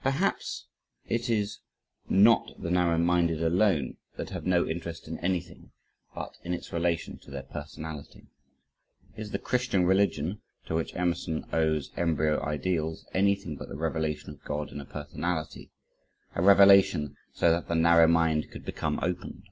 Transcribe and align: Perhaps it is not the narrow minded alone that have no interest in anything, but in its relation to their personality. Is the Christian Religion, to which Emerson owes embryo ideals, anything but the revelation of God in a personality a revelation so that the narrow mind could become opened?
Perhaps 0.00 0.68
it 1.06 1.28
is 1.28 1.58
not 2.08 2.52
the 2.56 2.70
narrow 2.70 2.98
minded 2.98 3.42
alone 3.42 3.96
that 4.16 4.30
have 4.30 4.46
no 4.46 4.64
interest 4.64 5.08
in 5.08 5.18
anything, 5.18 5.72
but 6.14 6.38
in 6.44 6.54
its 6.54 6.72
relation 6.72 7.18
to 7.18 7.32
their 7.32 7.42
personality. 7.42 8.28
Is 9.16 9.32
the 9.32 9.40
Christian 9.40 9.84
Religion, 9.84 10.40
to 10.66 10.76
which 10.76 10.94
Emerson 10.94 11.46
owes 11.52 11.90
embryo 11.96 12.40
ideals, 12.44 13.04
anything 13.12 13.56
but 13.56 13.68
the 13.68 13.74
revelation 13.76 14.30
of 14.30 14.44
God 14.44 14.70
in 14.70 14.80
a 14.80 14.84
personality 14.84 15.72
a 16.36 16.42
revelation 16.42 17.16
so 17.34 17.50
that 17.50 17.66
the 17.66 17.74
narrow 17.74 18.06
mind 18.06 18.52
could 18.52 18.64
become 18.64 19.00
opened? 19.02 19.48